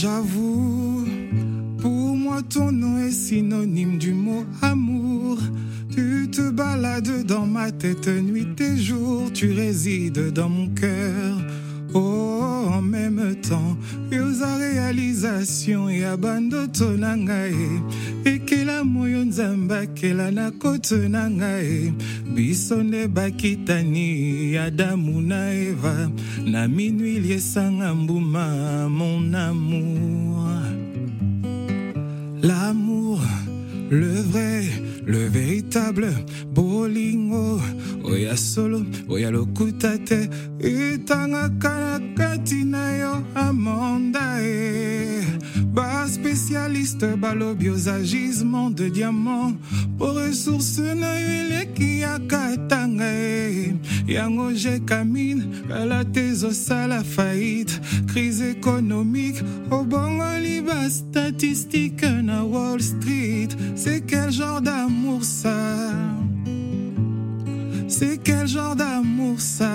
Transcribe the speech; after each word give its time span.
J'avoue, 0.00 1.04
pour 1.80 2.14
moi 2.14 2.40
ton 2.42 2.70
nom 2.70 2.98
est 2.98 3.10
synonyme 3.10 3.98
du 3.98 4.12
mot 4.12 4.44
amour. 4.62 5.38
Tu 5.90 6.28
te 6.30 6.50
balades 6.50 7.26
dans 7.26 7.46
ma 7.46 7.72
tête 7.72 8.06
nuit 8.06 8.54
et 8.60 8.76
jour, 8.76 9.32
tu 9.34 9.50
résides 9.52 10.32
dans 10.32 10.48
mon 10.48 10.68
cœur. 10.68 11.38
Oh, 11.94 12.37
en 12.78 12.82
même 12.82 13.34
temps, 13.42 13.76
yoza 14.12 14.56
réalisation 14.56 15.90
ya 15.90 16.16
bandoto 16.16 16.96
na 16.96 17.16
ngai 17.16 17.54
ekela 18.24 18.84
moyo 18.84 19.24
nzambe 19.24 19.72
akela 19.72 20.30
na 20.30 20.50
koto 20.50 20.96
na 21.08 21.28
ngai 21.30 21.92
biso 22.34 22.76
bakitani 23.08 24.56
adamu 24.56 25.20
na 25.20 25.52
eva 25.52 26.10
na 26.46 26.68
minui 26.68 27.18
liesanga 27.18 27.94
mbuma 27.94 28.88
mon 28.88 29.34
amour. 29.34 30.46
L'amour 32.42 33.20
le 33.90 34.12
vrai 34.30 34.62
le 35.08 35.28
véritable 35.28 36.12
bolingo. 36.54 37.60
Oya 38.04 38.36
solo 38.36 38.84
oya 39.08 39.30
lokuta 39.30 39.98
te. 39.98 40.28
Etangaka 40.60 41.70
na 41.70 42.00
kati 42.16 42.60
yo 43.00 43.24
amonda 43.34 44.40
e 44.40 45.17
baspécialiste 45.74 47.16
balobi 47.16 47.70
oza 47.70 48.02
gisement 48.02 48.70
de 48.70 48.88
diamant. 48.88 49.52
Po 49.98 50.12
ressource 50.12 50.78
na 50.78 51.18
yo 51.20 51.28
eleki 51.28 52.00
ya 52.00 52.18
katanga 52.18 53.10
yango 54.06 54.52
jekamine 54.52 55.44
kala 55.68 56.04
te 56.04 56.20
ezosala 56.20 57.04
faillite. 57.04 57.80
Crise 58.06 58.42
économique 58.42 59.42
obongoli 59.70 60.60
bastatistique 60.62 62.04
na 62.22 62.44
wall 62.44 62.80
street. 62.80 63.48
C'est 63.76 64.00
quel 64.06 64.30
genre 64.30 64.60
d'amour 64.60 65.24
ça? 65.24 65.92
C'est 67.88 68.18
quel 68.22 68.46
genre 68.46 68.76
d'amour 68.76 69.40
ça? 69.40 69.70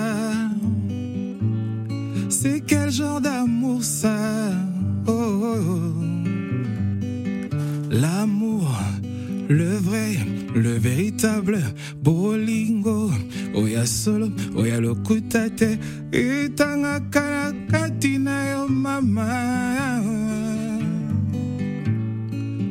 C'est 2.28 2.60
quel 2.66 2.90
genre 2.90 3.20
d'amour 3.20 3.82
ça? 3.82 4.16
Oh, 5.06 5.12
oh, 5.12 5.58
oh. 5.58 5.92
L'amour, 7.90 8.68
le 9.48 9.76
vrai, 9.76 10.16
le 10.54 10.78
véritable 10.78 11.58
bolingo. 12.02 13.10
Oya 13.54 13.86
solo 13.86 14.30
oya 14.56 14.80
lokuta 14.80 15.48
te 15.50 15.78
etangaka 16.12 17.20
na 17.20 17.52
kati 17.70 18.18
na 18.18 18.50
yo 18.50 18.68
mama. 18.68 20.02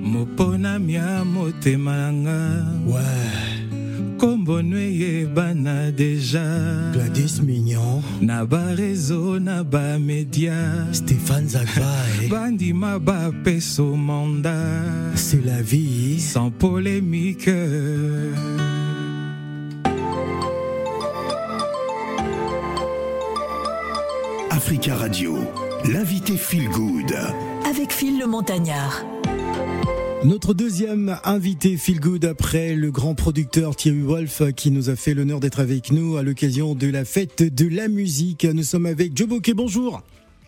Moponami 0.04 0.94
ya 0.94 1.24
motema 1.26 1.96
na 1.98 2.12
nga 2.14 2.40
Ouais, 2.86 3.53
kombo 4.24 4.62
no 4.62 4.78
eyebana 4.78 5.92
deja 5.92 6.46
Gladys 6.94 7.42
Mignon, 7.42 8.02
na 8.22 8.46
barezo 8.46 9.38
na 9.38 9.64
bamedia 9.66 10.88
Stéphane 10.94 11.50
Zagbae, 11.50 12.28
bandima 12.32 13.00
bapeso 13.00 13.98
mandat 13.98 15.12
c'est 15.16 15.44
la 15.46 15.62
vie. 15.62 16.22
sans 16.22 16.52
polémique 16.52 17.50
Africa 24.50 24.96
Radio, 24.96 25.36
l'invité 25.92 26.38
Feel 26.38 26.70
Good. 26.70 27.14
Avec 27.70 27.92
Phil 27.92 28.18
le 28.20 28.28
Montagnard. 28.28 29.04
Notre 30.26 30.54
deuxième 30.54 31.18
invité 31.26 31.76
Feel 31.76 32.00
Good 32.00 32.24
après 32.24 32.76
le 32.76 32.92
grand 32.92 33.14
producteur 33.14 33.76
Thierry 33.76 34.00
Wolf 34.02 34.42
qui 34.56 34.72
nous 34.72 34.90
a 34.90 34.96
fait 34.96 35.14
l'honneur 35.14 35.42
d'être 35.42 35.60
avec 35.60 35.92
nous 35.92 36.16
à 36.16 36.24
l'occasion 36.24 36.76
de 36.76 36.88
la 36.88 37.04
fête 37.04 37.44
de 37.44 37.68
la 37.68 37.90
musique. 37.90 38.46
Nous 38.46 38.64
sommes 38.64 38.86
avec 38.86 39.18
Joe 39.18 39.28
Bokeh, 39.28 39.54
bonjour. 39.54 40.02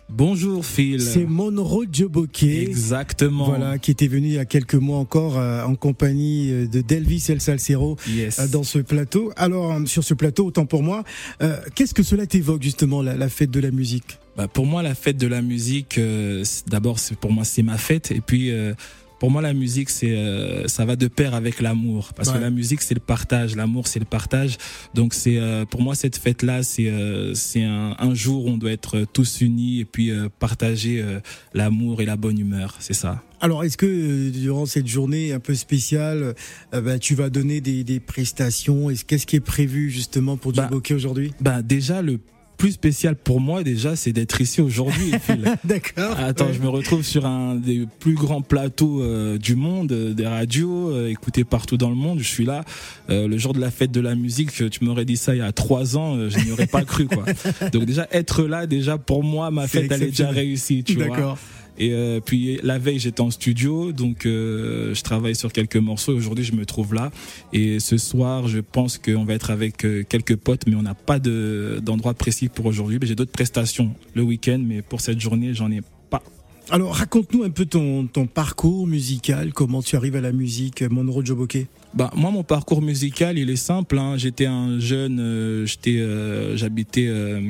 Bonjour 0.08 0.64
Phil. 0.64 1.02
C'est 1.02 1.26
Monroe 1.26 1.84
Joe 1.92 2.08
Bokeh. 2.10 2.62
Exactement. 2.62 3.46
Voilà, 3.46 3.76
qui 3.76 3.90
était 3.90 4.06
venu 4.06 4.28
il 4.28 4.32
y 4.34 4.38
a 4.38 4.44
quelques 4.46 4.76
mois 4.76 4.98
encore 4.98 5.36
euh, 5.36 5.64
en 5.64 5.74
compagnie 5.74 6.50
euh, 6.52 6.66
de 6.66 6.80
Delvis 6.80 7.24
El 7.28 7.40
Salcero 7.42 7.96
Yes. 8.08 8.38
euh, 8.38 8.46
dans 8.46 8.62
ce 8.62 8.78
plateau. 8.78 9.32
Alors, 9.36 9.72
euh, 9.72 9.84
sur 9.84 10.04
ce 10.04 10.14
plateau, 10.14 10.46
autant 10.46 10.64
pour 10.64 10.82
moi, 10.84 11.02
euh, 11.42 11.58
qu'est-ce 11.74 11.92
que 11.92 12.04
cela 12.04 12.24
t'évoque 12.26 12.62
justement, 12.62 13.02
la, 13.02 13.16
la 13.16 13.28
fête 13.28 13.50
de 13.50 13.60
la 13.60 13.72
musique? 13.72 14.18
Bah, 14.36 14.46
pour 14.48 14.64
moi, 14.64 14.82
la 14.82 14.94
fête 14.94 15.16
de 15.16 15.26
la 15.26 15.42
musique, 15.42 15.98
euh, 15.98 16.44
d'abord, 16.68 16.98
c'est 17.00 17.16
pour 17.18 17.32
moi, 17.32 17.44
c'est 17.44 17.62
ma 17.64 17.76
fête. 17.76 18.12
Et 18.12 18.20
puis, 18.20 18.52
euh, 18.52 18.74
pour 19.18 19.30
moi, 19.30 19.40
la 19.42 19.54
musique, 19.54 19.88
c'est, 19.90 20.10
euh, 20.14 20.66
ça 20.68 20.84
va 20.84 20.96
de 20.96 21.08
pair 21.08 21.34
avec 21.34 21.60
l'amour. 21.60 22.12
Parce 22.14 22.28
Ouais. 22.28 22.34
que 22.36 22.40
la 22.40 22.50
musique, 22.50 22.82
c'est 22.82 22.94
le 22.94 23.00
partage. 23.00 23.56
L'amour, 23.56 23.86
c'est 23.86 23.98
le 23.98 24.04
partage. 24.04 24.58
Donc, 24.94 25.14
c'est, 25.14 25.38
euh, 25.38 25.64
pour 25.64 25.80
moi, 25.82 25.94
cette 25.94 26.16
fête-là, 26.16 26.62
c'est, 26.62 26.88
euh, 26.90 27.32
c'est 27.34 27.62
un, 27.62 27.96
un 27.98 28.14
jour 28.14 28.46
où 28.46 28.50
on 28.50 28.58
doit 28.58 28.72
être 28.72 29.04
tous 29.12 29.40
unis 29.40 29.80
et 29.80 29.84
puis 29.84 30.10
euh, 30.10 30.28
partager 30.38 31.00
euh, 31.00 31.20
l'amour 31.54 32.00
et 32.02 32.04
la 32.06 32.16
bonne 32.16 32.38
humeur. 32.38 32.76
C'est 32.80 32.94
ça. 32.94 33.22
Alors, 33.40 33.64
est-ce 33.64 33.76
que 33.76 33.86
euh, 33.86 34.30
durant 34.30 34.64
cette 34.66 34.86
journée 34.86 35.32
un 35.32 35.40
peu 35.40 35.54
spéciale, 35.54 36.34
euh, 36.74 36.80
bah, 36.80 36.98
tu 36.98 37.14
vas 37.14 37.28
donner 37.30 37.60
des, 37.60 37.84
des 37.84 38.00
prestations? 38.00 38.88
Est-ce 38.90 39.04
qu'est-ce 39.04 39.26
qui 39.26 39.36
est 39.36 39.40
prévu 39.40 39.90
justement 39.90 40.36
pour 40.36 40.54
Joe 40.54 40.66
Bah, 40.70 40.94
aujourd'hui? 40.94 41.32
Bah, 41.40 41.62
déjà, 41.62 42.00
le 42.02 42.18
plus 42.56 42.72
spécial 42.72 43.16
pour 43.16 43.40
moi, 43.40 43.62
déjà, 43.62 43.96
c'est 43.96 44.12
d'être 44.12 44.40
ici 44.40 44.60
aujourd'hui. 44.60 45.12
D'accord. 45.64 46.18
Attends, 46.18 46.46
Ouais. 46.46 46.54
je 46.54 46.60
me 46.60 46.68
retrouve 46.68 47.02
sur 47.02 47.26
un 47.26 47.54
des 47.56 47.86
plus 48.00 48.14
grands 48.14 48.42
plateaux 48.42 49.02
euh, 49.02 49.36
du 49.38 49.56
monde, 49.56 49.92
euh, 49.92 50.14
des 50.14 50.26
radios, 50.26 50.90
euh, 50.90 51.08
écoutés 51.08 51.44
partout 51.44 51.76
dans 51.76 51.90
le 51.90 51.96
monde. 51.96 52.18
Je 52.20 52.28
suis 52.28 52.44
là. 52.44 52.64
Euh, 53.10 53.28
le 53.28 53.36
jour 53.38 53.52
de 53.52 53.60
la 53.60 53.70
fête 53.70 53.90
de 53.92 54.00
la 54.00 54.14
musique, 54.14 54.50
tu 54.70 54.84
m'aurais 54.84 55.04
dit 55.04 55.16
ça 55.16 55.34
il 55.34 55.38
y 55.38 55.42
a 55.42 55.52
trois 55.52 55.96
ans, 55.96 56.16
euh, 56.16 56.30
je 56.30 56.38
n'y 56.38 56.50
aurais 56.52 56.66
pas 56.66 56.82
cru, 56.84 57.06
quoi. 57.06 57.24
Donc 57.72 57.84
déjà, 57.84 58.06
être 58.12 58.44
là, 58.44 58.66
déjà, 58.66 58.96
pour 58.98 59.22
moi, 59.24 59.50
ma 59.50 59.66
fête, 59.68 59.90
elle 59.92 60.02
est 60.02 60.06
déjà 60.06 60.30
réussie, 60.30 60.82
tu 60.84 60.94
vois. 60.94 61.08
D'accord. 61.08 61.38
Et 61.78 61.92
euh, 61.92 62.20
puis 62.20 62.58
la 62.62 62.78
veille, 62.78 62.98
j'étais 62.98 63.20
en 63.20 63.30
studio, 63.30 63.92
donc 63.92 64.26
euh, 64.26 64.94
je 64.94 65.02
travaille 65.02 65.34
sur 65.34 65.52
quelques 65.52 65.76
morceaux. 65.76 66.14
Aujourd'hui, 66.14 66.44
je 66.44 66.52
me 66.52 66.64
trouve 66.64 66.94
là. 66.94 67.10
Et 67.52 67.80
ce 67.80 67.96
soir, 67.96 68.48
je 68.48 68.60
pense 68.60 68.98
qu'on 68.98 69.24
va 69.24 69.34
être 69.34 69.50
avec 69.50 69.84
euh, 69.84 70.02
quelques 70.08 70.36
potes, 70.36 70.66
mais 70.66 70.74
on 70.74 70.82
n'a 70.82 70.94
pas 70.94 71.18
de 71.18 71.80
d'endroit 71.82 72.14
précis 72.14 72.48
pour 72.48 72.66
aujourd'hui. 72.66 72.98
Mais 73.00 73.06
J'ai 73.06 73.14
d'autres 73.14 73.32
prestations 73.32 73.94
le 74.14 74.22
week-end, 74.22 74.62
mais 74.64 74.82
pour 74.82 75.00
cette 75.00 75.20
journée, 75.20 75.54
j'en 75.54 75.70
ai 75.70 75.80
pas. 76.10 76.22
Alors, 76.70 76.94
raconte-nous 76.94 77.44
un 77.44 77.50
peu 77.50 77.66
ton, 77.66 78.06
ton 78.06 78.26
parcours 78.26 78.86
musical, 78.86 79.52
comment 79.52 79.82
tu 79.82 79.96
arrives 79.96 80.16
à 80.16 80.20
la 80.20 80.32
musique, 80.32 80.82
Monroe 80.82 81.24
Joe 81.24 81.36
Bokeh? 81.36 81.66
Bah 81.96 82.10
moi 82.14 82.30
mon 82.30 82.42
parcours 82.42 82.82
musical 82.82 83.38
il 83.38 83.48
est 83.48 83.56
simple 83.56 83.98
hein. 83.98 84.18
j'étais 84.18 84.44
un 84.44 84.78
jeune 84.78 85.18
euh, 85.18 85.64
j'étais 85.64 85.96
euh, 85.98 86.54
j'habitais 86.54 87.06
euh, 87.08 87.40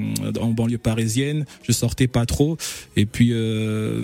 en 0.40 0.50
banlieue 0.50 0.78
parisienne 0.78 1.44
je 1.64 1.72
sortais 1.72 2.06
pas 2.06 2.26
trop 2.26 2.56
et 2.96 3.06
puis 3.06 3.30
euh, 3.32 4.00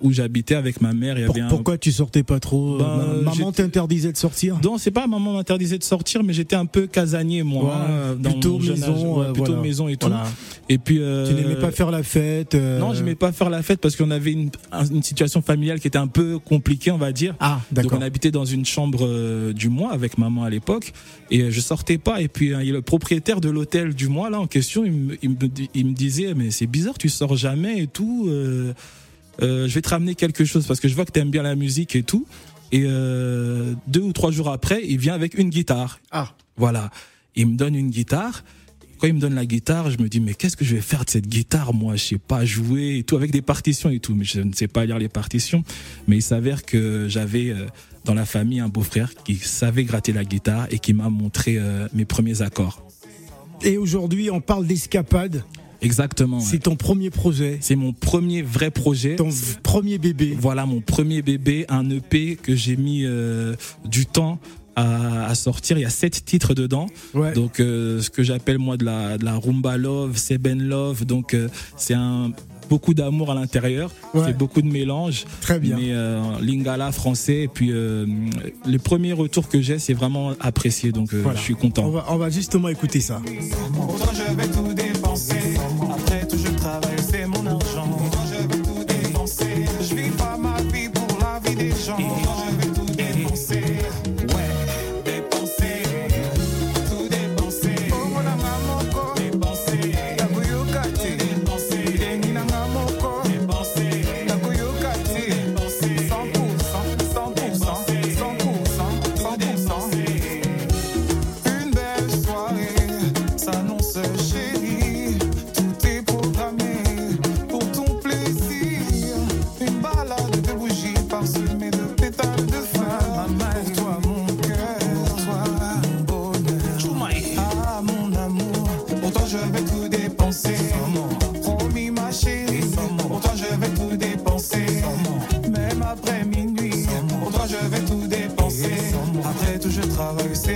où 0.00 0.10
j'habitais 0.10 0.54
avec 0.54 0.80
ma 0.80 0.94
mère 0.94 1.18
il 1.18 1.22
y 1.24 1.26
Pour- 1.26 1.34
avait 1.36 1.44
un 1.44 1.48
pourquoi 1.48 1.76
tu 1.76 1.92
sortais 1.92 2.22
pas 2.22 2.40
trop 2.40 2.78
Ben, 2.78 3.20
Ma- 3.24 3.34
Maman 3.34 3.52
t'interdisait 3.52 4.12
de 4.12 4.16
sortir? 4.16 4.58
Non, 4.64 4.78
c'est 4.78 4.90
pas 4.90 5.06
maman 5.06 5.34
m'interdisait 5.34 5.78
de 5.78 5.84
sortir, 5.84 6.22
mais 6.22 6.32
j'étais 6.32 6.56
un 6.56 6.66
peu 6.66 6.86
casanier 6.86 7.42
moi, 7.42 7.64
Ouais, 7.64 7.70
hein, 7.72 8.16
dans 8.18 8.30
plutôt 8.32 8.58
maison, 8.58 8.72
âge. 8.72 9.02
Ouais, 9.02 9.24
euh, 9.26 9.32
plutôt 9.32 9.46
voilà. 9.52 9.62
maison 9.62 9.88
et 9.88 9.96
tout. 9.96 10.08
Voilà. 10.08 10.24
Et 10.68 10.78
puis 10.78 10.98
euh, 11.00 11.28
Tu 11.28 11.34
n'aimais 11.34 11.56
pas 11.60 11.70
faire 11.70 11.90
la 11.90 12.02
fête 12.02 12.54
euh, 12.54 12.78
Non, 12.78 12.94
j'aimais 12.94 13.14
pas 13.14 13.32
faire 13.32 13.50
la 13.50 13.62
fête 13.62 13.80
parce 13.80 13.96
qu'on 13.96 14.10
avait 14.10 14.32
une, 14.32 14.50
un- 14.72 14.86
une 14.86 15.02
situation 15.02 15.42
familiale 15.42 15.78
qui 15.80 15.88
était 15.88 15.98
un 15.98 16.06
peu 16.06 16.38
compliquée, 16.38 16.90
on 16.90 16.98
va 16.98 17.12
dire. 17.12 17.34
Ah, 17.40 17.60
Donc 17.70 17.84
d'accord. 17.84 17.98
on 17.98 18.02
habitait 18.02 18.30
dans 18.30 18.44
une 18.44 18.64
chambre 18.64 19.00
euh, 19.42 19.52
du 19.52 19.68
mois 19.68 19.92
avec 19.92 20.16
maman 20.18 20.44
à 20.44 20.50
l'époque. 20.50 20.92
Et 21.30 21.50
je 21.50 21.60
sortais 21.60 21.98
pas. 21.98 22.20
Et 22.22 22.28
puis 22.28 22.54
a 22.54 22.62
le 22.62 22.82
propriétaire 22.82 23.40
de 23.40 23.50
l'hôtel 23.50 23.94
du 23.94 24.08
mois 24.08 24.30
là 24.30 24.40
en 24.40 24.46
question. 24.46 24.84
Il 24.84 24.92
me, 24.92 25.18
il 25.22 25.30
me, 25.30 25.48
di- 25.48 25.70
il 25.74 25.86
me 25.86 25.92
disait 25.94 26.34
mais 26.34 26.50
c'est 26.50 26.66
bizarre 26.66 26.96
tu 26.98 27.08
sors 27.08 27.36
jamais 27.36 27.82
et 27.82 27.86
tout 27.86 28.26
euh, 28.28 28.72
euh, 29.42 29.66
je 29.68 29.74
vais 29.74 29.82
te 29.82 29.88
ramener 29.88 30.14
quelque 30.14 30.44
chose 30.44 30.66
parce 30.66 30.78
que 30.80 30.88
je 30.88 30.94
vois 30.94 31.04
que 31.04 31.10
t'aimes 31.12 31.30
bien 31.30 31.42
la 31.42 31.54
musique 31.56 31.96
et 31.96 32.02
tout. 32.02 32.26
Et 32.74 32.84
deux 32.84 34.00
ou 34.00 34.12
trois 34.14 34.30
jours 34.30 34.48
après 34.48 34.80
il 34.86 34.98
vient 34.98 35.12
avec 35.14 35.34
une 35.36 35.50
guitare. 35.50 36.00
Ah, 36.10 36.34
voilà. 36.56 36.90
Il 37.36 37.46
me 37.48 37.56
donne 37.56 37.74
une 37.74 37.90
guitare. 37.90 38.44
Quand 38.98 39.08
il 39.08 39.14
me 39.14 39.20
donne 39.20 39.34
la 39.34 39.44
guitare, 39.46 39.90
je 39.90 39.98
me 39.98 40.08
dis 40.08 40.20
mais 40.20 40.32
qu'est-ce 40.32 40.56
que 40.56 40.64
je 40.64 40.76
vais 40.76 40.80
faire 40.80 41.04
de 41.04 41.10
cette 41.10 41.26
guitare 41.26 41.74
moi? 41.74 41.96
Je 41.96 42.04
sais 42.04 42.18
pas 42.18 42.44
jouer 42.44 42.98
et 42.98 43.02
tout 43.02 43.16
avec 43.16 43.30
des 43.30 43.42
partitions 43.42 43.90
et 43.90 43.98
tout, 44.00 44.14
mais 44.14 44.24
je 44.24 44.40
ne 44.40 44.52
sais 44.54 44.68
pas 44.68 44.86
lire 44.86 44.98
les 44.98 45.08
partitions. 45.08 45.64
Mais 46.06 46.16
il 46.18 46.22
s'avère 46.22 46.64
que 46.64 47.08
j'avais 47.08 47.52
dans 48.04 48.14
la 48.14 48.24
famille 48.24 48.60
un 48.60 48.68
beau-frère 48.68 49.12
qui 49.24 49.36
savait 49.36 49.84
gratter 49.84 50.12
la 50.12 50.24
guitare 50.24 50.66
et 50.70 50.78
qui 50.78 50.92
m'a 50.92 51.08
montré 51.08 51.56
euh, 51.58 51.88
mes 51.92 52.04
premiers 52.04 52.42
accords. 52.42 52.82
et 53.62 53.76
aujourd'hui, 53.76 54.30
on 54.30 54.40
parle 54.40 54.66
d'escapade. 54.66 55.44
Exactement. 55.80 56.38
C'est 56.38 56.60
ton 56.60 56.76
premier 56.76 57.10
projet, 57.10 57.58
C'est 57.60 57.74
mon 57.74 57.92
premier 57.92 58.40
vrai 58.42 58.70
projet. 58.70 59.16
ton 59.16 59.30
premier 59.64 59.98
bébé. 59.98 60.36
Voilà 60.38 60.64
mon 60.64 60.80
premier 60.80 61.22
bébé, 61.22 61.64
un 61.68 61.90
EP 61.90 62.36
que 62.36 62.54
j'ai 62.54 62.76
mis 62.76 63.04
euh, 63.04 63.56
du 63.84 64.06
temps 64.06 64.38
à, 64.76 65.26
à 65.26 65.34
sortir. 65.34 65.76
Il 65.78 65.82
y 65.82 65.84
a 65.84 65.90
sept 65.90 66.24
titres 66.24 66.54
dedans. 66.54 66.86
Ouais. 67.14 67.32
Donc 67.32 67.58
euh, 67.58 68.00
ce 68.00 68.10
que 68.10 68.22
j'appelle 68.22 68.58
moi 68.58 68.76
de 68.76 68.84
la, 68.84 69.18
de 69.18 69.24
la 69.24 69.34
rumba 69.36 69.76
love, 69.76 70.16
seben 70.16 70.62
love. 70.62 71.04
Donc 71.04 71.34
euh, 71.34 71.48
c'est 71.76 71.94
un 71.94 72.30
beaucoup 72.72 72.94
d'amour 72.94 73.30
à 73.30 73.34
l'intérieur. 73.34 73.90
C'est 74.24 74.38
beaucoup 74.38 74.62
de 74.62 74.66
mélange. 74.66 75.26
Très 75.42 75.58
bien. 75.58 75.76
Mais 75.76 75.92
lingala 76.40 76.90
français 76.90 77.42
et 77.42 77.48
puis 77.48 77.70
les 78.64 78.78
premiers 78.78 79.12
retours 79.12 79.48
que 79.48 79.60
j'ai, 79.60 79.78
c'est 79.78 79.92
vraiment 79.92 80.32
apprécié. 80.40 80.90
Donc 80.90 81.10
je 81.12 81.38
suis 81.38 81.54
content. 81.54 81.84
On 81.84 81.90
va, 81.90 82.06
on 82.08 82.16
va 82.16 82.30
justement 82.30 82.68
écouter 82.68 83.00
ça. 83.00 83.20
Je 83.26 84.34
vais 84.34 84.48
tout 84.48 84.61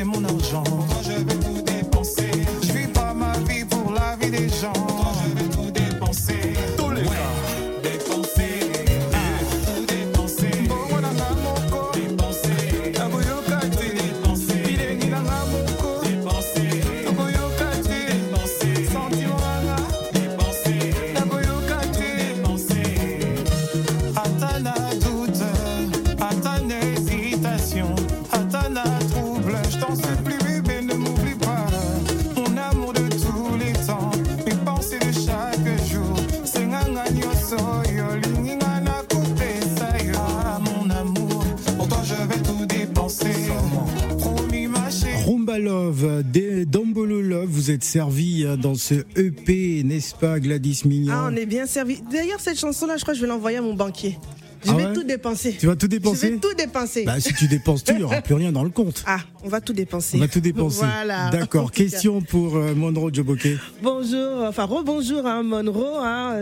mon 0.05 0.25
argent. 0.25 0.65
Je 1.03 1.13
vais 1.13 1.35
tout 1.35 1.63
dépenser. 1.63 2.31
Je 2.63 2.73
vis 2.73 2.89
pas 2.89 3.15
ma 3.15 3.33
vie 3.49 3.65
pour 3.65 3.93
la 3.93 4.17
vie 4.17 4.31
des 4.31 4.49
gens. 4.49 5.06
Vous 47.67 47.73
êtes 47.73 47.83
servi 47.83 48.45
euh, 48.45 48.57
dans 48.57 48.77
ce 48.77 48.95
EP, 49.17 49.83
n'est-ce 49.83 50.15
pas 50.15 50.39
Gladys 50.39 50.83
Mignon 50.85 51.13
Ah, 51.13 51.29
on 51.33 51.35
est 51.37 51.47
bien 51.47 51.67
servi. 51.67 51.99
D'ailleurs, 52.13 52.39
cette 52.39 52.61
chanson-là, 52.61 52.97
je 52.97 53.03
crois 53.03 53.13
que 53.13 53.19
je 53.19 53.25
vais 53.25 53.29
l'envoyer 53.29 53.59
à 53.59 53.63
mon 53.63 53.75
banquier. 53.75 54.17
Je 54.65 54.71
Ah 54.71 54.75
vais 54.77 54.85
ouais 54.87 54.93
tout 54.93 55.03
dépenser. 55.03 55.57
Tu 55.59 55.67
vas 55.67 55.75
tout 55.77 55.87
Je 55.87 55.91
dépenser 55.91 56.31
vais 56.31 56.37
tout 56.39 56.55
dépenser. 56.57 57.05
Bah 57.05 57.21
si 57.21 57.35
tu 57.35 57.47
dépenses 57.47 57.83
tout, 57.85 57.93
il 57.93 57.99
n'y 57.99 58.05
aura 58.05 58.23
plus 58.23 58.35
rien 58.35 58.53
dans 58.53 58.63
le 58.65 58.71
compte. 58.71 59.03
Ah, 59.07 59.19
on 59.45 59.49
va 59.49 59.61
tout 59.61 59.73
dépenser. 59.73 60.17
On 60.17 60.21
va 60.21 60.29
tout 60.29 60.41
dépenser. 60.41 60.79
Voilà. 60.87 61.29
D'accord. 61.31 61.71
Question 61.73 62.21
pour 62.23 62.57
euh, 62.57 62.75
Monroe 62.75 63.11
Joboke. 63.13 63.47
Bonjour, 63.83 64.45
enfin 64.45 64.65
rebonjour 64.65 65.27
à 65.27 65.43
Monroe. 65.43 65.99
hein. 66.03 66.37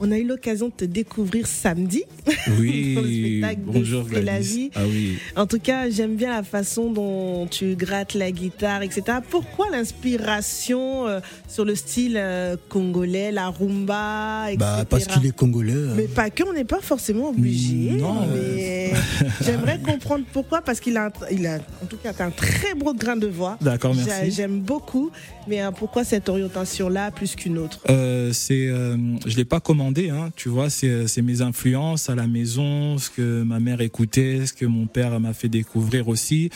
Euh, 0.00 0.06
On 0.06 0.10
a 0.12 0.18
eu 0.18 0.24
l'occasion 0.26 0.68
de 0.68 0.72
te 0.72 0.84
découvrir 0.84 1.46
samedi. 1.46 2.04
Le 2.46 2.60
Oui, 2.60 3.38
spectacle 3.40 3.60
de 3.66 3.72
bonjour 3.72 4.06
C'est 4.12 4.22
la 4.22 4.40
vie. 4.40 4.70
Ah 4.74 4.80
oui. 4.86 5.18
En 5.36 5.46
tout 5.46 5.58
cas, 5.58 5.88
j'aime 5.90 6.16
bien 6.16 6.30
la 6.30 6.42
façon 6.42 6.90
dont 6.90 7.46
tu 7.46 7.74
grattes 7.74 8.14
la 8.14 8.30
guitare, 8.30 8.82
etc. 8.82 9.18
Pourquoi 9.30 9.66
l'inspiration 9.70 11.06
euh, 11.06 11.20
sur 11.48 11.64
le 11.64 11.74
style 11.74 12.16
euh, 12.16 12.56
congolais, 12.68 13.32
la 13.32 13.48
rumba, 13.48 14.44
etc. 14.48 14.56
Bah 14.58 14.84
parce 14.88 15.06
qu'il 15.06 15.24
est 15.26 15.34
congolais. 15.36 15.72
euh. 15.74 15.94
Mais 15.96 16.04
pas 16.08 16.30
que, 16.30 16.42
on 16.44 16.52
n'est 16.52 16.64
pas 16.64 16.80
forcément 16.80 17.30
obligé. 17.30 17.92
Non. 17.92 18.26
mais 18.34 18.92
j'aimerais 19.44 19.78
comprendre 19.78 20.24
pourquoi, 20.32 20.60
parce 20.62 20.80
qu'il 20.80 20.96
a, 20.96 21.10
il 21.30 21.46
a 21.46 21.56
en 21.82 21.86
tout 21.88 21.96
cas 21.96 22.12
un 22.18 22.30
très 22.30 22.74
beau 22.74 22.94
grain 22.94 23.16
de 23.16 23.26
voix. 23.26 23.56
D'accord, 23.60 23.94
merci. 23.94 24.30
J'aime 24.30 24.60
beaucoup, 24.60 25.10
mais 25.48 25.62
euh, 25.62 25.70
pourquoi 25.70 26.04
cette 26.04 26.28
orientation-là 26.28 27.10
plus 27.10 27.34
qu'une 27.36 27.58
autre? 27.58 27.80
Euh, 27.90 28.32
c'est, 28.32 28.66
euh, 28.68 28.96
je 29.26 29.36
l'ai 29.36 29.44
pas 29.44 29.60
hein, 30.10 30.30
tu 30.36 30.48
vois, 30.48 30.70
c'est, 30.70 31.06
c'est 31.08 31.22
mes 31.22 31.40
influences 31.42 32.08
à 32.08 32.14
la 32.14 32.26
maison, 32.26 32.98
ce 32.98 33.10
que 33.10 33.42
ma 33.42 33.60
mère 33.60 33.80
écoutait, 33.80 34.46
ce 34.46 34.52
que 34.52 34.66
mon 34.66 34.86
père 34.86 35.18
m'a 35.20 35.32
fait 35.32 35.48
découvrir 35.48 36.08
aussi. 36.08 36.50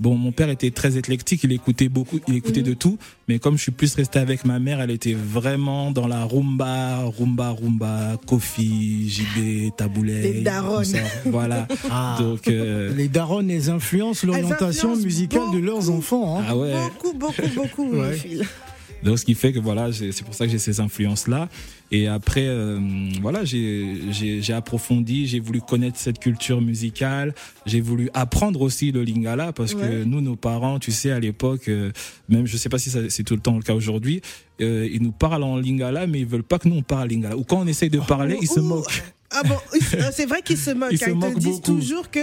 Bon, 0.00 0.16
mon 0.16 0.32
père 0.32 0.50
était 0.50 0.72
très 0.72 0.96
éclectique, 0.98 1.44
il 1.44 1.52
écoutait 1.52 1.88
beaucoup, 1.88 2.18
il 2.26 2.34
écoutait 2.34 2.62
Mhm. 2.62 2.66
de 2.66 2.74
tout, 2.74 2.98
mais 3.28 3.38
comme 3.38 3.56
je 3.56 3.62
suis 3.62 3.70
plus 3.72 3.94
resté 3.94 4.18
avec 4.18 4.44
ma 4.44 4.58
mère, 4.58 4.80
elle 4.80 4.90
était 4.90 5.14
vraiment 5.14 5.92
dans 5.92 6.08
la 6.08 6.24
rumba, 6.24 7.04
rumba, 7.16 7.50
rumba, 7.50 8.16
Kofi, 8.26 9.08
JB, 9.08 9.70
Taboulet. 9.76 10.20
Les 10.32 10.44
ça. 10.44 10.98
Voilà. 11.26 11.68
Ah. 11.88 12.16
Donc, 12.18 12.48
euh, 12.48 12.92
Les 12.96 13.06
darons, 13.06 13.38
les 13.38 13.68
influencent 13.68 14.26
l'orientation 14.26 14.96
musicale 14.96 15.42
de 15.54 15.58
leurs 15.58 15.88
enfants. 15.90 16.40
hein. 16.40 16.44
ah 16.48 16.56
ouais. 16.56 16.72
Beaucoup, 17.00 17.16
beaucoup, 17.16 17.48
beaucoup, 17.54 17.90
Ouais. 17.96 18.18
Donc 19.04 19.18
ce 19.18 19.24
qui 19.24 19.34
fait 19.34 19.52
que 19.52 19.58
voilà, 19.58 19.92
c'est 19.92 20.24
pour 20.24 20.34
ça 20.34 20.46
que 20.46 20.50
j'ai 20.50 20.58
ces 20.58 20.80
influences 20.80 21.28
là. 21.28 21.48
Et 21.92 22.08
après, 22.08 22.46
euh, 22.46 22.80
voilà, 23.20 23.44
j'ai 23.44 24.52
approfondi, 24.52 25.26
j'ai 25.26 25.38
voulu 25.40 25.60
connaître 25.60 25.98
cette 25.98 26.18
culture 26.18 26.60
musicale, 26.60 27.34
j'ai 27.66 27.80
voulu 27.80 28.10
apprendre 28.14 28.62
aussi 28.62 28.90
le 28.90 29.02
lingala 29.02 29.52
parce 29.52 29.74
que 29.74 30.04
nous, 30.04 30.20
nos 30.20 30.36
parents, 30.36 30.78
tu 30.78 30.90
sais, 30.90 31.10
à 31.10 31.20
l'époque, 31.20 31.68
euh, 31.68 31.92
même 32.28 32.46
je 32.46 32.56
sais 32.56 32.68
pas 32.68 32.78
si 32.78 32.90
c'est 32.90 33.22
tout 33.22 33.34
le 33.34 33.40
temps 33.40 33.56
le 33.56 33.62
cas 33.62 33.74
aujourd'hui, 33.74 34.22
euh, 34.60 34.88
ils 34.90 35.02
nous 35.02 35.12
parlent 35.12 35.44
en 35.44 35.56
lingala, 35.56 36.06
mais 36.06 36.20
ils 36.20 36.26
veulent 36.26 36.42
pas 36.42 36.58
que 36.58 36.68
nous 36.68 36.76
on 36.76 36.82
parle 36.82 37.08
lingala. 37.08 37.36
Ou 37.36 37.44
quand 37.44 37.58
on 37.60 37.66
essaye 37.66 37.90
de 37.90 38.00
parler, 38.00 38.38
ils 38.40 38.48
se 38.48 38.60
Ouh. 38.60 38.64
moquent. 38.64 39.02
Ah 39.30 39.42
bon, 39.42 39.56
c'est 40.12 40.26
vrai 40.26 40.42
qu'ils 40.42 40.58
se 40.58 40.70
moquent. 40.74 40.92
Ils 40.92 40.98
se 40.98 41.04
hein. 41.04 41.08
Ils 41.14 41.20
te 41.20 41.26
moquent 41.26 41.38
disent 41.38 41.60
beaucoup. 41.60 41.76
toujours 41.76 42.10
que. 42.10 42.20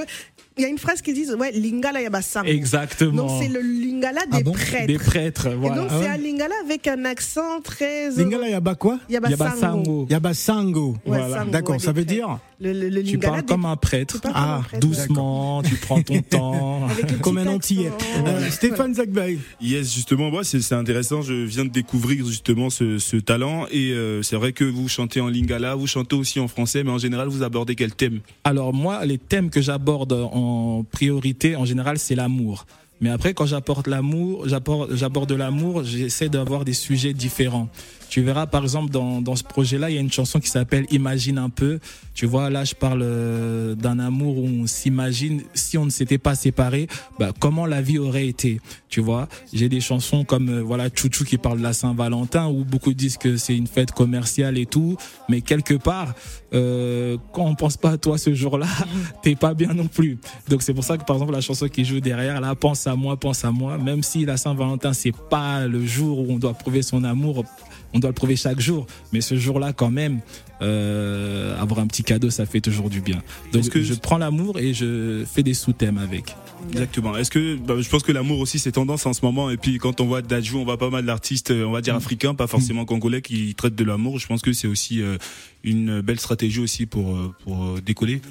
Il 0.61 0.65
y 0.65 0.67
a 0.67 0.69
une 0.69 0.77
phrase 0.77 1.01
qu'ils 1.01 1.15
disent, 1.15 1.33
ouais, 1.33 1.51
Lingala 1.53 2.01
Yabasango. 2.03 2.47
Exactement. 2.47 3.25
Donc 3.25 3.41
c'est 3.41 3.47
le 3.47 3.61
Lingala 3.61 4.27
des 4.27 4.37
Ah 4.37 4.43
bon? 4.43 4.51
prêtres. 4.51 4.85
Des 4.85 4.97
prêtres, 4.99 5.47
Et 5.47 5.55
donc 5.69 5.87
Ah 5.89 5.97
c'est 5.99 6.07
un 6.07 6.17
Lingala 6.17 6.53
avec 6.63 6.87
un 6.87 7.03
accent 7.05 7.61
très. 7.63 8.11
Lingala 8.11 8.47
Yaba 8.47 8.75
quoi? 8.75 8.99
Yabasango. 9.09 10.05
Yabasango. 10.07 10.89
Ouais, 11.07 11.17
Voilà. 11.17 11.45
D'accord, 11.45 11.81
ça 11.81 11.93
des 11.93 12.01
veut 12.01 12.05
prêtres. 12.05 12.27
dire 12.27 12.39
Le, 12.61 12.73
le, 12.73 12.89
le 12.89 13.03
Tu 13.03 13.13
Lingala 13.13 13.31
parles 13.31 13.45
comme 13.45 13.65
un 13.65 13.75
prêtre. 13.75 14.15
Tu 14.15 14.21
parles 14.21 14.33
comme 14.35 14.43
un 14.43 14.59
Ah, 14.59 14.61
prêtre. 14.63 14.87
Doucement, 14.87 15.63
tu 15.63 15.75
prends 15.77 16.01
ton 16.03 16.21
temps. 16.29 16.87
Comme 17.21 17.39
un 17.39 17.47
antillais. 17.47 17.91
Euh, 18.27 18.49
Stéphane 18.51 18.93
Zagbaï. 18.93 19.39
Yes, 19.59 19.91
justement, 19.93 20.29
moi, 20.29 20.43
c'est 20.43 20.61
c'est 20.61 20.75
intéressant. 20.75 21.23
Je 21.23 21.33
viens 21.33 21.65
de 21.65 21.71
découvrir 21.71 22.23
justement 22.25 22.69
ce, 22.69 22.99
ce 22.99 23.17
talent 23.17 23.65
et 23.71 23.91
euh, 23.93 24.21
c'est 24.21 24.35
vrai 24.35 24.53
que 24.53 24.63
vous 24.63 24.87
chantez 24.87 25.21
en 25.21 25.27
lingala, 25.27 25.73
vous 25.73 25.87
chantez 25.87 26.15
aussi 26.15 26.39
en 26.39 26.47
français, 26.47 26.83
mais 26.83 26.91
en 26.91 26.99
général, 26.99 27.29
vous 27.29 27.41
abordez 27.41 27.73
quel 27.75 27.95
thème? 27.95 28.19
Alors 28.43 28.73
moi, 28.73 29.05
les 29.05 29.17
thèmes 29.17 29.49
que 29.49 29.61
j'aborde 29.61 30.13
en 30.13 30.85
priorité, 30.91 31.55
en 31.55 31.65
général, 31.65 31.97
c'est 31.97 32.15
l'amour. 32.15 32.67
Mais 33.01 33.09
après, 33.09 33.33
quand 33.33 33.47
j'apporte 33.47 33.87
l'amour, 33.87 34.47
j'apporte, 34.47 34.93
j'aborde 34.95 35.31
l'amour, 35.31 35.83
j'essaie 35.83 36.29
d'avoir 36.29 36.63
des 36.63 36.73
sujets 36.73 37.13
différents. 37.13 37.67
Tu 38.11 38.21
verras, 38.21 38.45
par 38.45 38.63
exemple, 38.63 38.91
dans, 38.91 39.21
dans 39.21 39.37
ce 39.37 39.43
projet-là, 39.43 39.89
il 39.89 39.95
y 39.95 39.97
a 39.97 40.01
une 40.01 40.11
chanson 40.11 40.41
qui 40.41 40.49
s'appelle 40.49 40.85
Imagine 40.91 41.37
un 41.37 41.49
peu. 41.49 41.79
Tu 42.13 42.25
vois, 42.25 42.49
là, 42.49 42.65
je 42.65 42.75
parle 42.75 43.03
euh, 43.03 43.73
d'un 43.73 43.99
amour 43.99 44.37
où 44.37 44.45
on 44.45 44.67
s'imagine, 44.67 45.43
si 45.53 45.77
on 45.77 45.85
ne 45.85 45.89
s'était 45.89 46.17
pas 46.17 46.35
séparés, 46.35 46.87
bah, 47.17 47.31
comment 47.39 47.65
la 47.65 47.81
vie 47.81 47.99
aurait 47.99 48.27
été. 48.27 48.59
Tu 48.89 48.99
vois, 48.99 49.29
j'ai 49.53 49.69
des 49.69 49.79
chansons 49.79 50.25
comme, 50.25 50.49
euh, 50.49 50.61
voilà, 50.61 50.89
Chouchou 50.93 51.23
qui 51.23 51.37
parle 51.37 51.59
de 51.59 51.63
la 51.63 51.71
Saint-Valentin, 51.71 52.47
où 52.47 52.65
beaucoup 52.65 52.93
disent 52.93 53.15
que 53.15 53.37
c'est 53.37 53.55
une 53.55 53.67
fête 53.67 53.93
commerciale 53.93 54.57
et 54.57 54.65
tout. 54.65 54.97
Mais 55.29 55.39
quelque 55.39 55.75
part, 55.75 56.13
euh, 56.53 57.15
quand 57.31 57.45
on 57.45 57.55
pense 57.55 57.77
pas 57.77 57.91
à 57.91 57.97
toi 57.97 58.17
ce 58.17 58.33
jour-là, 58.33 58.67
t'es 59.23 59.35
pas 59.35 59.53
bien 59.53 59.73
non 59.73 59.87
plus. 59.87 60.17
Donc 60.49 60.63
c'est 60.63 60.73
pour 60.73 60.83
ça 60.83 60.97
que 60.97 61.05
par 61.05 61.15
exemple 61.15 61.31
la 61.31 61.39
chanson 61.39 61.69
qui 61.69 61.85
joue 61.85 62.01
derrière 62.01 62.41
là, 62.41 62.55
pense 62.55 62.87
à 62.87 62.90
moi, 62.95 63.17
pense 63.17 63.43
à 63.45 63.51
moi, 63.51 63.77
même 63.77 64.03
si 64.03 64.25
la 64.25 64.37
Saint-Valentin 64.37 64.93
c'est 64.93 65.15
pas 65.15 65.67
le 65.67 65.85
jour 65.85 66.19
où 66.19 66.33
on 66.33 66.37
doit 66.37 66.53
prouver 66.53 66.81
son 66.81 67.03
amour, 67.03 67.45
on 67.93 67.99
doit 67.99 68.09
le 68.09 68.13
prouver 68.15 68.35
chaque 68.35 68.59
jour. 68.59 68.85
Mais 69.13 69.21
ce 69.21 69.35
jour-là, 69.35 69.73
quand 69.73 69.91
même, 69.91 70.19
euh, 70.61 71.59
avoir 71.59 71.79
un 71.79 71.87
petit 71.87 72.03
cadeau, 72.03 72.29
ça 72.29 72.45
fait 72.45 72.61
toujours 72.61 72.89
du 72.89 73.01
bien. 73.01 73.21
Donc, 73.51 73.69
que- 73.69 73.81
je 73.81 73.93
prends 73.95 74.17
l'amour 74.17 74.59
et 74.59 74.73
je 74.73 75.23
fais 75.31 75.43
des 75.43 75.53
sous-thèmes 75.53 75.97
avec. 75.97 76.35
Exactement. 76.71 77.17
Est-ce 77.17 77.31
que 77.31 77.55
bah, 77.55 77.75
je 77.79 77.89
pense 77.89 78.03
que 78.03 78.11
l'amour 78.11 78.39
aussi 78.39 78.59
c'est 78.59 78.71
tendance 78.73 79.05
en 79.07 79.13
ce 79.13 79.25
moment 79.25 79.49
et 79.49 79.57
puis 79.57 79.79
quand 79.79 79.99
on 79.99 80.05
voit 80.05 80.21
Dajou, 80.21 80.59
on 80.59 80.63
voit 80.63 80.77
pas 80.77 80.91
mal 80.91 81.05
d'artistes, 81.05 81.49
euh, 81.49 81.65
on 81.65 81.71
va 81.71 81.81
dire 81.81 81.95
africains, 81.95 82.35
pas 82.35 82.45
forcément 82.47 82.85
congolais, 82.85 83.23
qui 83.23 83.55
traitent 83.55 83.75
de 83.75 83.83
l'amour. 83.83 84.19
Je 84.19 84.27
pense 84.27 84.41
que 84.43 84.53
c'est 84.53 84.67
aussi 84.67 85.01
euh, 85.01 85.17
une 85.63 86.01
belle 86.01 86.19
stratégie 86.19 86.59
aussi 86.59 86.85
pour 86.85 87.17
pour 87.43 87.81
décoller. 87.81 88.21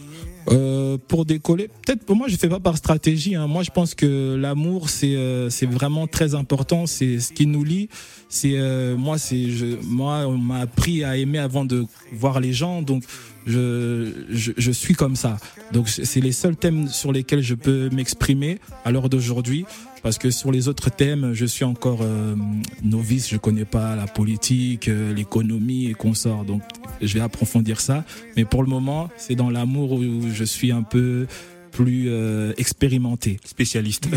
Euh, 0.49 0.97
pour 1.09 1.25
décoller, 1.27 1.69
peut-être 1.85 2.05
pour 2.05 2.17
moi 2.17 2.27
je 2.29 2.37
fais 2.37 2.49
pas 2.49 2.61
par 2.61 2.77
stratégie. 2.77 3.35
Hein. 3.35 3.47
Moi 3.49 3.63
je 3.65 3.71
pense 3.71 3.95
que 3.97 4.37
l'amour 4.41 4.89
c'est 4.91 5.17
c'est 5.51 5.67
vraiment 5.67 6.07
très 6.07 6.35
important. 6.37 6.87
C'est 6.87 7.19
ce 7.19 7.33
qui 7.33 7.47
nous 7.47 7.65
lie. 7.65 7.89
C'est 8.29 8.57
moi 8.97 9.19
c'est 9.19 9.50
moi 9.85 10.27
on 10.27 10.39
m'a 10.39 10.59
appris 10.61 11.05
à 11.05 11.17
aimer 11.17 11.39
avant 11.39 11.65
de 11.65 11.85
voir 12.13 12.41
les 12.41 12.53
gens. 12.53 12.83
Donc 12.83 13.05
je 13.47 14.13
je, 14.31 14.53
je 14.57 14.71
suis 14.71 14.95
comme 14.95 15.17
ça. 15.17 15.39
Donc 15.73 15.89
c'est 15.89 16.21
les 16.21 16.33
seuls 16.33 16.57
thèmes 16.57 16.89
sur 16.89 17.13
lesquels 17.13 17.43
je 17.43 17.55
peux 17.55 17.89
m'exprimer 17.91 18.59
à 18.85 18.91
l'heure 18.93 19.09
d'aujourd'hui. 19.09 19.65
Parce 20.03 20.17
que 20.17 20.31
sur 20.31 20.51
les 20.51 20.69
autres 20.69 20.91
thèmes, 20.91 21.35
je 21.35 21.45
suis 21.45 21.65
encore 21.65 22.01
euh, 22.03 22.35
novice, 22.83 23.29
je 23.29 23.37
connais 23.37 23.67
pas 23.67 23.97
la 23.97 24.07
politique, 24.07 24.89
euh, 24.89 25.13
l'économie 25.13 25.87
et 25.87 25.95
consorts. 25.95 26.45
Donc, 26.45 26.63
je 27.03 27.13
vais 27.15 27.21
approfondir 27.21 27.81
ça. 27.81 28.05
Mais 28.37 28.45
pour 28.45 28.63
le 28.63 28.69
moment, 28.69 29.11
c'est 29.19 29.35
dans 29.35 29.51
l'amour 29.51 29.93
où 29.93 30.23
je 30.33 30.45
suis 30.45 30.73
un 30.73 30.83
peu 30.83 31.27
plus 31.71 32.07
euh, 32.09 32.53
expérimenté. 32.57 33.39
Spécialiste. 33.45 34.09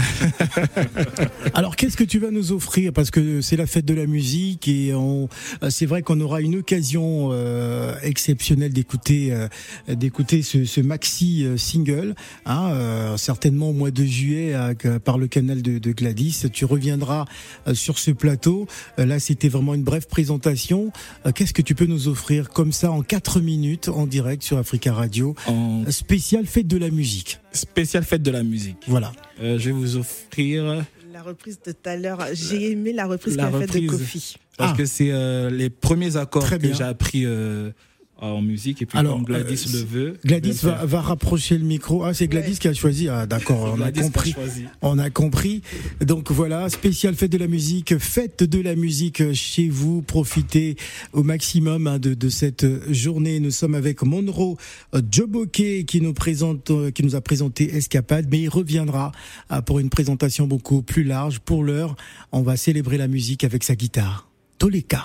Alors, 1.54 1.76
qu'est-ce 1.76 1.98
que 1.98 2.04
tu 2.04 2.20
vas 2.20 2.32
nous 2.32 2.52
offrir? 2.52 2.94
Parce 2.94 3.12
que 3.12 3.42
c'est 3.42 3.58
la 3.58 3.68
fête 3.68 3.86
de 3.86 3.94
la 3.94 4.06
musique 4.06 4.68
et 4.68 4.94
on, 4.94 5.30
c'est 5.70 5.86
vrai 5.86 6.02
qu'on 6.02 6.20
aura 6.22 6.42
une 6.42 6.58
occasion 6.58 7.30
euh, 7.32 7.96
exceptionnelle 8.02 8.74
d'écouter, 8.74 9.32
euh, 9.32 9.48
d'écouter 9.88 10.42
ce, 10.42 10.66
ce 10.66 10.82
maxi 10.82 11.46
euh, 11.46 11.58
single, 11.58 12.16
hein, 12.46 12.72
euh, 12.72 13.18
certainement 13.18 13.70
au 13.70 13.74
mois 13.74 13.92
de 13.92 14.04
juillet 14.04 14.54
euh, 14.54 15.00
par 15.00 15.18
le 15.18 15.28
canal 15.28 15.62
de, 15.62 15.78
de 15.80 15.92
Gladys. 15.92 16.46
Tu 16.52 16.66
reviendras 16.66 17.26
euh, 17.68 17.74
sur 17.74 18.00
ce 18.00 18.12
plateau. 18.12 18.68
Euh, 19.00 19.06
là, 19.06 19.20
c'était 19.20 19.50
vraiment 19.50 19.74
une 19.74 19.84
brève 19.84 20.08
présentation. 20.08 20.92
Euh, 21.26 21.32
qu'est-ce 21.32 21.54
que 21.54 21.62
tu 21.62 21.76
peux 21.76 21.86
nous 21.86 22.08
offrir 22.08 22.50
comme 22.50 22.72
ça 22.72 22.92
en 22.92 23.02
4 23.02 23.40
minutes 23.40 23.90
en 23.90 24.08
direct 24.08 24.44
sur 24.44 24.58
Africa 24.58 24.94
Radio, 24.94 25.36
En 25.48 25.84
spécial 25.90 26.46
fête 26.46 26.68
de 26.68 26.78
la 26.78 26.90
musique. 26.90 27.40
Spéciale 27.54 28.04
fête 28.04 28.22
de 28.24 28.32
la 28.32 28.44
musique. 28.44 28.78
Voilà. 28.88 29.12
Euh, 29.42 29.58
je 29.60 29.66
vais 29.66 29.72
vous 29.72 29.98
offrir 29.98 30.86
La 31.14 31.22
reprise 31.22 31.60
de 31.66 31.72
tout 31.72 31.90
à 31.90 31.96
l'heure, 31.96 32.20
j'ai 32.34 32.72
aimé 32.72 32.94
la 32.94 33.06
reprise 33.06 33.38
qu'a 33.38 33.52
faite 33.52 33.74
de. 33.74 33.88
Kofi. 33.88 34.36
parce 34.58 34.72
Ah. 34.74 34.78
que 34.78 34.86
c'est 34.86 35.12
euh, 35.12 35.50
les 35.50 35.70
premiers 35.70 36.18
accords 36.18 36.44
Très 36.44 36.58
que 36.60 36.74
j'ai 36.74 36.84
appris 36.84 37.24
euh, 37.26 37.72
en 38.18 38.42
musique 38.42 38.82
et 38.82 38.86
puis 38.86 38.98
Alors, 38.98 39.16
comme 39.16 39.26
Gladys 39.26 39.66
euh, 39.68 39.80
le 39.80 39.84
veut. 39.86 40.18
Gladys 40.24 40.60
va, 40.64 40.86
va 40.86 41.02
rapprocher 41.02 41.58
le 41.58 41.66
micro. 41.66 42.04
Ah, 42.04 42.14
c'est 42.14 42.28
Gladys 42.28 42.52
Ouais. 42.52 42.58
qui 42.58 42.68
a 42.70 42.74
choisi. 42.74 43.10
Ah, 43.10 43.26
d'accord, 43.26 43.76
on 43.78 43.82
a 43.82 43.92
compris. 43.92 44.34
On 44.82 44.98
a 44.98 45.10
compris. 45.10 45.62
Donc 46.00 46.32
voilà, 46.32 46.70
spécial 46.70 47.16
fête 47.16 47.32
de 47.32 47.38
la 47.38 47.48
musique, 47.48 47.98
fête 47.98 48.44
de 48.44 48.62
la 48.62 48.76
musique 48.76 49.34
chez 49.34 49.68
vous. 49.68 50.02
Profitez 50.02 50.78
au 51.12 51.24
maximum 51.24 51.88
hein, 51.88 52.00
de, 52.00 52.14
de 52.14 52.30
cette 52.30 52.66
journée. 52.92 53.40
Nous 53.42 53.52
sommes 53.52 53.76
avec 53.76 54.04
Monroe 54.04 54.56
euh, 54.96 55.02
Joboke 55.12 55.52
qui 55.52 56.02
nous 56.02 56.14
présente, 56.14 56.72
euh, 56.72 56.92
qui 56.92 57.04
nous 57.04 57.16
a 57.16 57.22
présenté 57.22 57.76
Escapade, 57.76 58.28
mais 58.32 58.40
il 58.42 58.50
reviendra 58.50 59.12
euh, 59.52 59.62
pour 59.62 59.80
une 59.80 59.90
présentation 59.90 60.48
beaucoup 60.48 60.82
plus 60.82 61.04
large. 61.04 61.40
Pour 61.40 61.64
l'heure, 61.64 61.96
on 62.32 62.42
va 62.42 62.56
célébrer 62.56 62.98
la 62.98 63.08
musique 63.08 63.44
avec 63.44 63.64
sa 63.66 63.76
guitare. 63.76 64.30
Toleka. 64.60 65.04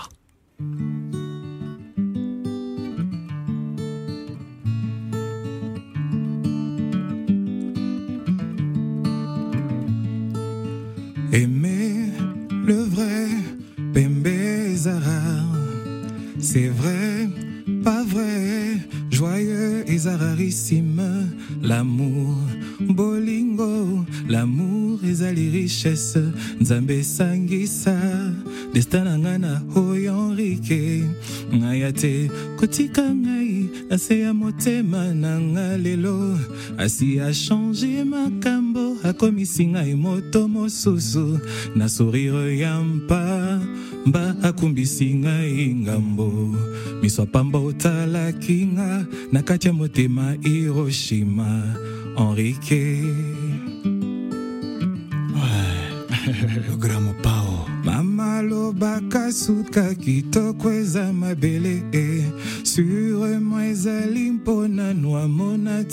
Aimer 11.33 12.11
le 12.67 12.75
vrai 12.75 13.27
Pembe 13.93 14.29
Zara 14.75 15.21
C'est 16.39 16.69
vrai, 16.69 17.29
pas 17.85 18.05
vrai 18.05 18.79
Joyeux 19.11 19.85
et 19.87 19.99
zararissime. 19.99 21.29
L'amour, 21.63 22.37
bolingo 22.81 24.05
L'amour 24.29 25.01
ezali 25.05 25.51
richesse. 25.51 26.19
Nzambe 26.61 27.03
sangisa 27.03 27.97
Destin 28.73 29.05
na 29.05 29.19
ngai 29.19 29.39
na 29.39 29.63
oyo 29.75 30.13
Henrike 30.13 31.05
ngai 31.53 31.81
ya 31.81 31.93
te 31.93 32.29
kotika 32.57 33.03
ngai 33.03 33.69
na 33.91 33.99
se 33.99 34.21
ya 34.21 34.33
motema 34.33 35.05
achange 35.09 35.49
makambo 37.19 37.88
akomisi 39.19 39.67
ngai 39.67 39.99
moto 39.99 40.47
mosusu 40.47 41.43
na 41.75 41.89
sourire 41.89 42.55
ya 42.59 42.79
mpa 42.79 43.59
mba 44.07 44.37
akumbisi 44.43 45.15
ngai 45.15 45.75
ngambo. 45.75 46.55
Miso 47.03 47.23
apamba 47.23 47.59
otalaki 47.59 48.71
nga 48.79 49.03
na 49.33 49.43
kati 49.43 49.67
ya 49.67 49.73
motema 49.75 50.37
hiroshima. 50.43 51.75
Henrike 52.15 53.03
grand 56.79 57.03
Pao. 58.49 58.69
mama 58.69 58.69
alobaka 58.69 59.33
suka 59.33 59.95
kitoko 59.95 60.71
eza 60.71 61.13
mabele 61.13 61.83
e 61.93 62.23
sûrement 62.65 63.61
ezali 63.61 64.31
mpona 64.31 64.95
noamona 64.95 65.85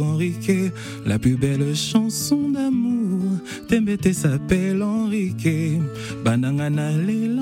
henrike 0.00 0.72
la 1.06 1.18
plus 1.18 1.36
belle 1.36 1.74
chanson 1.74 2.52
d'amour 2.52 3.38
tembe 3.68 3.96
te 3.98 4.12
s'appelle 4.12 4.82
henrike 4.82 5.80
bananga 6.24 6.70
na 6.70 6.90
henrike 6.92 7.37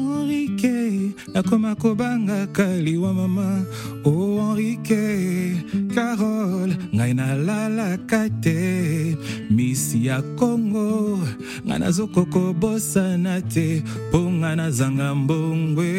nakoma 1.34 1.74
kobangaka 1.74 2.66
liwa 2.80 3.12
mama. 3.14 3.64
O 4.04 4.40
henrike 4.40 5.56
carole 5.94 6.74
ngai 6.94 7.12
nalalaka 7.14 8.28
te. 8.42 9.16
Misi 9.50 10.06
ya 10.06 10.22
kongo 10.38 11.18
ngai 11.66 11.78
nazokokobosana 11.78 13.42
te. 13.52 13.82
Mpo 14.08 14.18
ngai 14.30 14.56
nazanga 14.56 15.14
mbongwe 15.14 15.92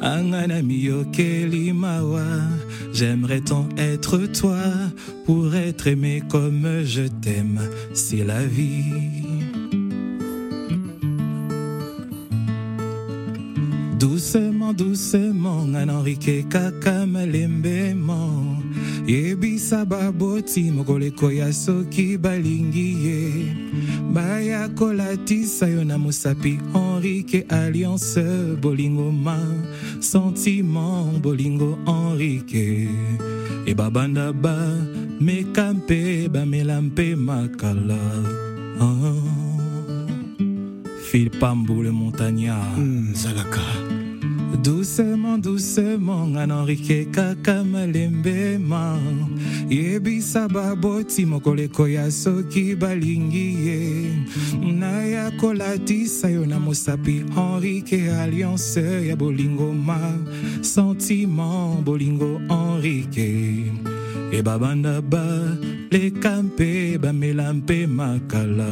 anga 0.00 0.46
na 0.46 0.62
miyokeli 0.62 1.72
mawa. 1.72 2.26
J'aimerais 2.92 3.40
tant 3.40 3.68
être 3.76 4.18
toi 4.32 4.56
pour 5.26 5.54
être 5.54 5.86
aimé 5.86 6.22
comme 6.30 6.82
je 6.84 7.02
t'aime. 7.02 7.60
C'est 7.92 8.24
la 8.24 8.44
vie 8.46 9.45
doucement 13.98 14.72
doucement 14.72 15.64
ngai 15.66 15.86
na 15.86 16.00
henrike 16.00 16.44
kaka 16.48 17.06
malembemo 17.06 18.60
yebisa 19.06 19.84
baboti 19.84 20.70
mokolo 20.70 21.06
ekoya 21.06 21.52
soki 21.52 22.18
balingi 22.18 22.88
ye. 23.04 23.20
Baya 24.12 24.68
kolatisa 24.68 25.68
yo 25.68 25.84
na 25.84 25.96
mosapi 25.98 26.60
henrike 26.72 27.46
alliance 27.48 28.20
bolingo 28.60 29.12
ma. 29.12 29.38
Sentiment 30.00 31.22
bolingo 31.22 31.78
henrike 31.86 32.88
ebabanda 33.66 34.32
bameka 34.32 35.72
mpe 35.72 36.28
bamela 36.28 36.82
mpe 36.82 37.16
makala 37.16 38.00
ah. 38.80 39.45
Philipambu 41.16 41.82
le 41.82 41.90
montagnard 41.92 42.76
Hmm, 42.76 43.14
Zalaka. 43.14 43.64
doucement 44.62 45.38
doucement 45.38 46.26
nga 46.32 46.46
na 46.46 46.56
henrike 46.60 47.08
kaka 47.10 47.64
malembema 47.64 48.98
yebisa 49.70 50.48
baboti 50.48 51.24
mokolo 51.24 51.62
ekoya 51.62 52.10
soki 52.10 52.76
balingi 52.76 53.48
ye. 53.66 53.80
Naya 54.60 55.30
kolatisa 55.40 56.28
yo 56.28 56.44
na 56.44 56.58
mosapi 56.58 57.24
henrike 57.34 58.10
alliance 58.20 58.76
ya 59.08 59.16
bolingo 59.16 59.72
ma. 59.72 59.96
Sentiment 60.60 61.80
bolingo 61.84 62.40
henrike 62.50 63.72
ebabanda 64.32 65.00
baleka 65.00 66.42
mpe 66.42 66.98
bamela 66.98 67.52
mpe 67.54 67.86
makala 67.86 68.68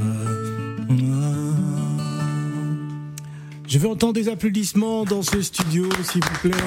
Je 3.75 3.81
veux 3.81 3.89
entendre 3.89 4.13
des 4.13 4.29
applaudissements 4.29 5.05
dans 5.05 5.23
ce 5.23 5.43
studio, 5.43 5.89
s'il 6.05 6.23
vous 6.23 6.49
plaît. 6.49 6.65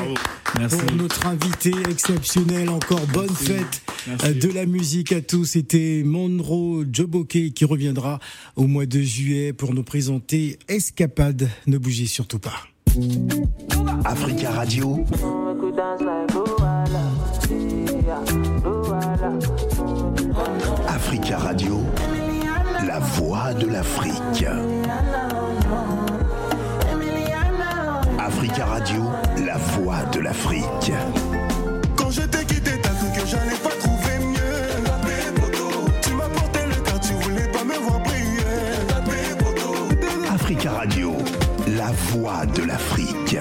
Merci. 0.60 0.76
Pour 0.76 0.96
notre 0.98 1.26
invité 1.26 1.72
exceptionnel, 1.90 2.68
encore 2.68 3.08
bonne 3.14 3.34
fête 3.34 3.82
Merci. 4.10 4.26
euh, 4.26 4.34
de 4.34 4.50
la 4.50 4.66
musique 4.66 5.14
à 5.14 5.22
tous. 5.22 5.46
C'était 5.46 6.04
Monroe 6.06 6.84
Joboke 6.92 7.28
qui 7.56 7.64
reviendra 7.64 8.20
au 8.58 8.68
mois 8.68 8.86
de 8.86 9.00
juillet 9.00 9.54
pour 9.54 9.74
nous 9.74 9.84
présenter 9.84 10.60
Escapade. 10.68 11.48
Ne 11.66 11.78
bougez 11.78 12.08
surtout 12.08 12.40
pas. 12.40 12.68
Africa 14.04 14.52
Radio, 14.52 15.06
Africa 20.90 21.38
Radio, 21.38 21.80
la 22.86 23.00
voix 23.00 23.54
de 23.54 23.68
l'Afrique. 23.68 24.46
Africa 28.28 28.66
Radio, 28.66 29.06
la 29.46 29.56
voix 29.56 30.04
de 30.12 30.20
l'Afrique. 30.20 30.92
Quand 31.96 32.12
je 32.12 32.24
t'ai 32.24 32.44
quitté, 32.44 32.72
t'as 32.84 32.90
cru 32.90 33.08
que 33.18 33.26
j'allais 33.26 33.56
pas 33.64 33.70
trouver 33.70 34.20
mieux. 34.20 34.42
Tu 36.02 36.14
m'as 36.14 36.28
porté 36.28 36.60
le 36.68 36.76
cœur, 36.84 37.00
tu 37.00 37.14
voulais 37.14 37.48
pas 37.48 37.64
me 37.64 37.76
voir 37.76 38.02
briller. 38.02 38.44
Africa 40.30 40.72
Radio, 40.72 41.14
la 41.68 41.92
voix 42.12 42.46
de 42.48 42.64
l'Afrique. 42.64 43.38